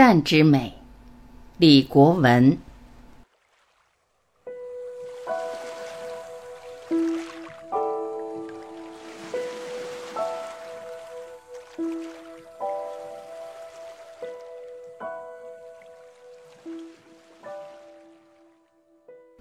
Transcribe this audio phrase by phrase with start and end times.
[0.00, 0.72] 淡之美，
[1.58, 2.56] 李国文。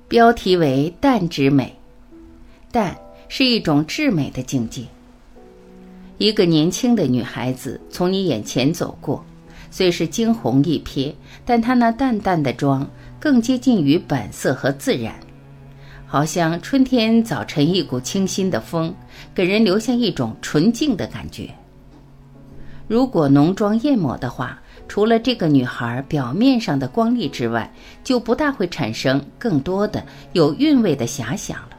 [0.10, 1.74] 标题为“淡之美”，
[2.70, 3.00] 淡
[3.30, 4.84] 是一种至美的境界。
[6.18, 9.24] 一个年轻的女孩子从你眼前走过。
[9.72, 11.14] 虽是惊鸿一瞥，
[11.46, 15.14] 但她那淡淡的妆更接近于本色和自然，
[16.06, 18.94] 好像春天早晨一股清新的风，
[19.34, 21.50] 给人留下一种纯净的感觉。
[22.88, 27.72] 如果浓妆艳抹的话，除了这个女孩表面上的光丽之外，
[28.04, 31.78] 就不大会产生更多的有韵味的遐想了。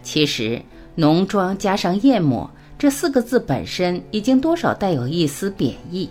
[0.00, 0.62] 其实，
[0.94, 6.08] 浓妆加上艳抹这四个字本身，已经多少带有一丝贬义。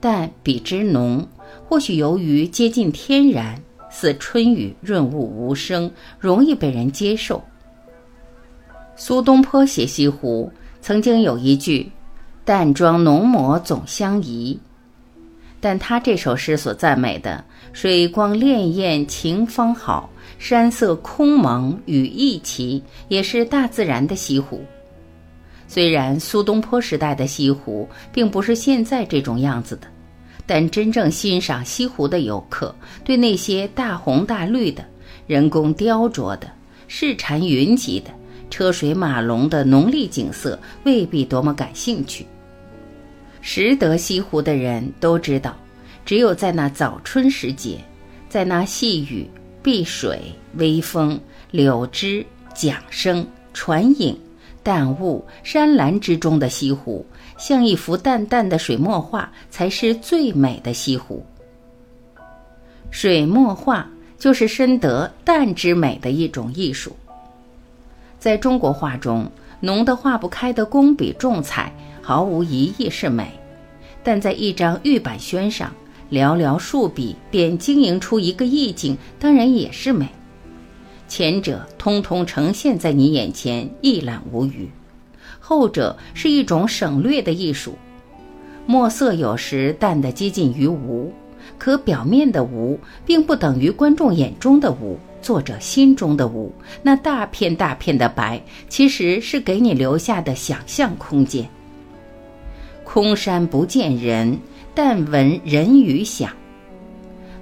[0.00, 1.26] 但比之浓，
[1.68, 7.42] 或许由于接近天然，似春雨润物无声，容易被人接受。
[8.94, 11.90] 苏东坡写西湖，曾经有一句
[12.44, 14.58] ：“淡妆浓抹总相宜。”
[15.60, 17.42] 但他这首诗所赞美的
[17.72, 24.60] 水光潋滟晴方好，山色空蒙雨亦奇，也是大自然的西湖。
[25.66, 29.88] 虽然苏东坡时代的西湖并不是现在这种样子的，
[30.46, 34.84] 但真正欣赏西湖的游客，对那些大红大绿的、
[35.26, 36.48] 人工雕琢的、
[36.86, 38.10] 市禅云集的、
[38.48, 42.24] 车水马龙的浓丽景色未必多么感兴趣。
[43.40, 45.56] 识得西湖的人都知道，
[46.04, 47.78] 只有在那早春时节，
[48.28, 49.28] 在那细雨、
[49.62, 50.20] 碧水、
[50.54, 52.24] 微风、柳枝、
[52.54, 54.16] 桨声、船影。
[54.62, 57.06] 淡雾山岚之中的西湖，
[57.36, 61.24] 像一幅淡淡的水墨画，才是最美的西湖。
[62.90, 63.88] 水墨画
[64.18, 66.96] 就是深得淡之美的一种艺术。
[68.18, 69.30] 在中国画中，
[69.60, 73.26] 浓得化不开的工笔重彩，毫无疑义是美；
[74.02, 75.72] 但在一张玉板宣上，
[76.10, 80.08] 寥寥数笔便经营出一个意境，当然也是美。
[81.06, 84.66] 前者通通呈现在你眼前，一览无余；
[85.48, 87.78] 后者是一种省略的艺术，
[88.66, 91.12] 墨色有时淡得接近于无，
[91.56, 96.52] 可表面的无并不等于观众眼中的无，作者心中的无。
[96.82, 101.48] 那大片大片的白，其实是给你留下的想象空间。
[102.82, 104.36] 空山不见人，
[104.74, 106.32] 但闻人语响。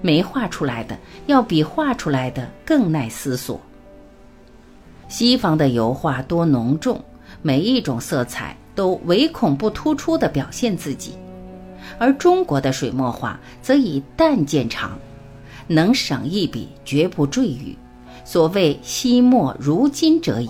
[0.03, 3.59] 没画出来的，要比画出来的更耐思索。
[5.09, 7.03] 西方的油画多浓重，
[7.47, 11.13] 每一种色彩都唯恐不突出地表现自己，
[11.99, 14.99] 而中国的水墨画则以淡见长，
[15.67, 17.77] 能省一笔绝不赘语，
[18.25, 20.49] 所谓惜墨如金者也。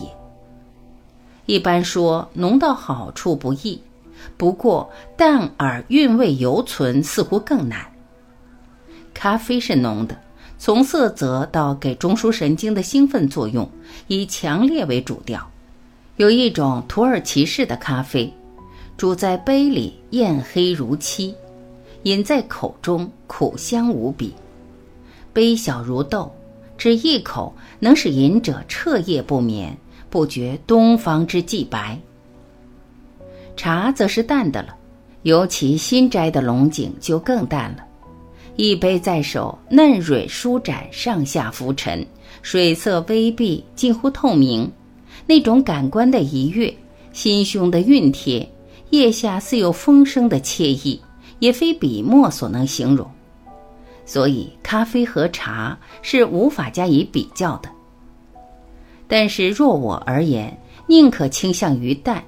[1.46, 3.82] 一般说浓到好处不易，
[4.36, 7.84] 不过淡而韵味犹存，似乎更难。
[9.12, 10.16] 咖啡是浓的，
[10.58, 13.68] 从色泽到给中枢神经的兴奋作用，
[14.06, 15.50] 以强烈为主调。
[16.16, 18.32] 有一种土耳其式的咖啡，
[18.96, 21.34] 煮在杯里艳黑如漆，
[22.04, 24.32] 饮在口中苦香无比。
[25.32, 26.32] 杯小如豆，
[26.78, 29.76] 只一口能使饮者彻夜不眠，
[30.08, 31.98] 不觉东方之既白。
[33.56, 34.76] 茶则是淡的了，
[35.22, 37.84] 尤其新摘的龙井就更淡了。
[38.54, 42.06] 一杯在手，嫩蕊舒展，上下浮沉，
[42.40, 44.70] 水色微碧，近乎透明。
[45.26, 46.74] 那种感官的愉悦，
[47.12, 48.48] 心胸的熨帖，
[48.90, 51.00] 腋下似有风声的惬意，
[51.38, 53.10] 也非笔墨所能形容。
[54.06, 57.70] 所以，咖啡和茶是无法加以比较的。
[59.08, 62.22] 但是，若我而言，宁可倾向于淡。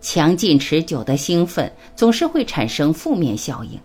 [0.00, 3.78] 强劲持久的兴奋，总是会产生负面效应。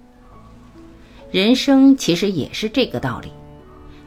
[1.32, 3.30] 人生其实也是这个道理，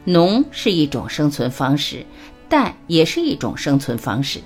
[0.05, 2.05] 浓是一种生存方式，
[2.53, 4.39] 淡也是一种生存方式，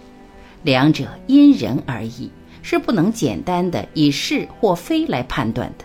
[0.63, 2.31] 两者因人而异，
[2.62, 5.83] 是不能简单的以是或非来判断的。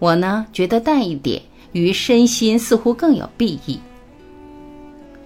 [0.00, 1.40] 我呢，觉得淡一点
[1.70, 3.78] 于身心似乎更有裨益。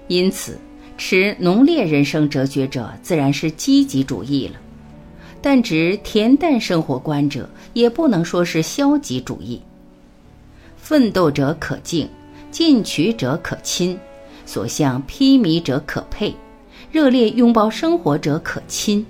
[0.09, 0.59] 因此，
[0.99, 4.61] 持浓烈人生哲学者自然是积极主义了，
[5.41, 9.59] 但执恬淡生活观者也不能说是消极主义。
[10.77, 12.07] 奋斗者可敬，
[12.51, 13.99] 进取者可亲，
[14.53, 16.35] 所向披靡者可佩，
[16.91, 19.07] 热烈拥抱生活者可亲。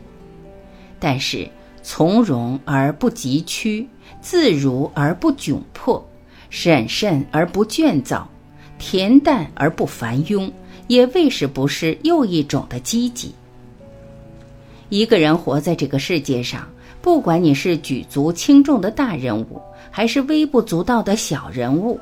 [1.00, 1.48] 但是
[1.82, 3.84] 从容而不急趋，
[4.20, 6.00] 自如而不窘迫，
[6.48, 8.28] 审慎而不倦躁，
[8.78, 10.48] 恬淡而不繁庸，
[10.86, 13.34] 也未是不是又一种的积极。
[14.90, 16.68] 一个人活在这个世界上，
[17.00, 19.60] 不管你是举足轻重的大人物，
[19.90, 21.98] 还是微不足道的小人物，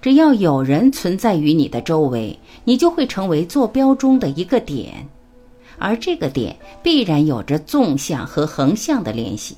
[0.00, 5.08] 只要有人存在于你的周围，你就会成为坐标中的一个点，
[5.78, 9.56] 而这个点必然有着纵向和横向的联系。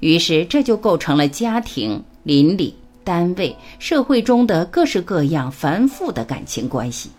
[0.00, 7.10] 于是，这就构成了家庭、邻里、单位、社会中的各式各样繁复的感情关系。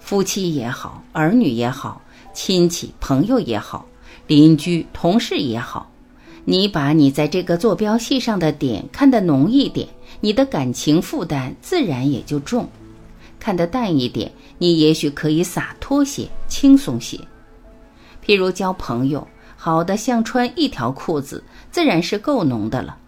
[0.00, 2.00] 夫妻也好，儿女也好，
[2.32, 3.86] 亲戚朋友也好，
[4.26, 5.88] 邻居同事也好，
[6.44, 9.86] 你把你在这个坐标系上的点看得浓一点，
[10.20, 12.64] 你的感情负担自然也就重；
[13.38, 17.18] 看得淡一点，你也许可以洒脱些、轻松些。
[18.24, 19.26] 譬如交朋友。
[19.58, 21.42] 好的像穿一条裤子，
[21.72, 22.98] 自然是够浓的了。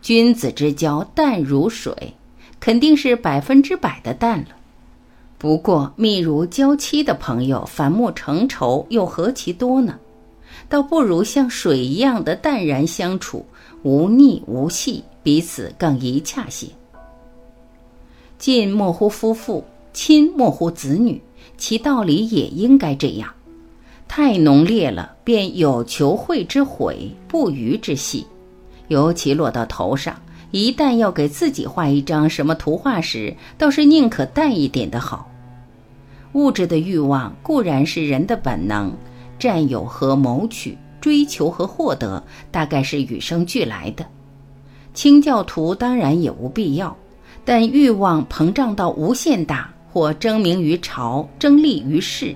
[0.00, 2.14] 君子之交淡如水，
[2.58, 4.46] 肯定是百分之百的淡了。
[5.36, 9.98] 不过密如娇妻的朋友，反目成仇又何其多呢？
[10.70, 13.44] 倒不如像水一样的淡然相处，
[13.82, 16.66] 无腻无隙，彼此更宜洽些。
[18.38, 21.20] 近莫乎夫妇，亲莫乎子女，
[21.58, 23.32] 其道理也应该这样。
[24.08, 28.26] 太浓烈了，便有求会之悔，不虞之戏。
[28.88, 30.20] 尤其落到头上，
[30.50, 35.30] 一旦要给自己画一张什么图画时，倒是宁可淡一点的好。
[36.32, 38.92] 物质的欲望固然是人的本能，
[39.38, 44.06] 占有和谋取、追求和获得，大概是与生俱来的。
[44.92, 46.96] 清教徒当然也无必要，
[47.44, 52.34] 但欲望膨胀到无限大，或争名于朝，争利于世。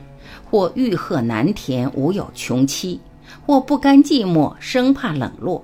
[0.51, 2.97] 或欲壑难填，无有穷期；
[3.45, 5.61] 或不甘寂寞，生怕冷落；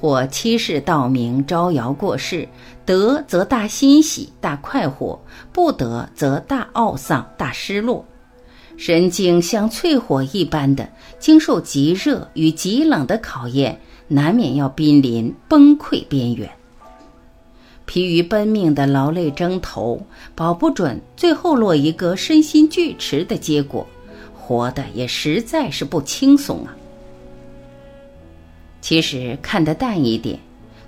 [0.00, 2.48] 或欺世盗名，招摇过市。
[2.86, 5.18] 得则大欣喜，大快活；
[5.52, 8.04] 不得则大懊丧，大失落。
[8.76, 10.88] 神经像淬火一般的，
[11.18, 13.76] 经受极热与极冷的考验，
[14.08, 16.50] 难免要濒临崩溃边缘。
[17.86, 20.02] 疲于奔命的劳累征头，
[20.34, 23.86] 保不准最后落一个身心俱驰的结果。
[24.34, 26.74] 活的也实在是不轻松啊。
[28.80, 30.38] 其实看得淡一点，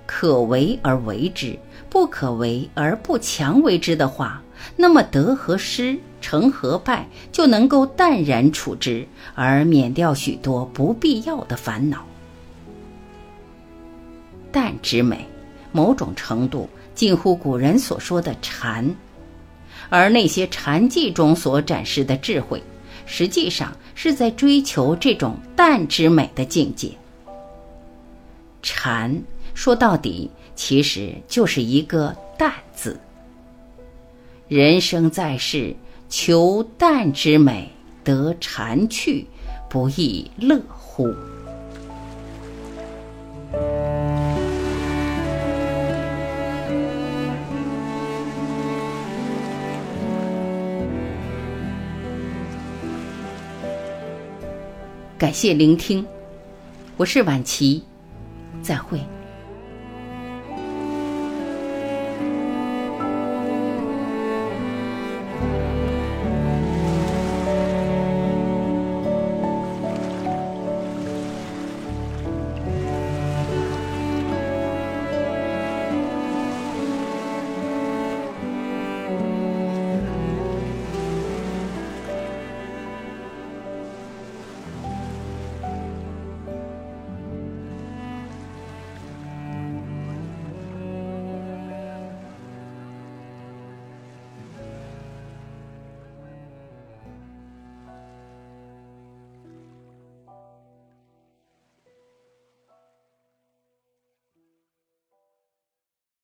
[0.05, 1.57] 可为而为之，
[1.89, 4.41] 不可为而不强为之的话，
[4.75, 12.03] 那么得和失，成和败，就能够淡然处之，而免掉许多不必要的烦恼。
[14.51, 15.25] 淡之美，
[15.71, 18.93] 某种程度近乎古人所说的禅，
[19.89, 22.61] 而那些禅偈中所展示的智慧。
[23.07, 26.89] 实际上是在追求这种淡之美的境界。
[28.61, 29.21] 禅
[29.53, 32.97] 说到底其实就是一个淡字。
[34.47, 35.75] 人生在世，
[36.09, 37.69] 求淡之美，
[38.03, 39.25] 得禅趣，
[39.69, 41.13] 不亦乐乎？
[55.21, 56.03] 感谢聆听，
[56.97, 57.83] 我是晚琪，
[58.63, 58.99] 再会。